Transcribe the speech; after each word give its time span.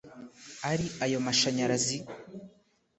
Ari 0.69 0.85
ayo 1.03 1.17
mashanyarazi 1.25 1.97